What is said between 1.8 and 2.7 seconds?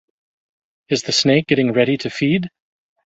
to feed?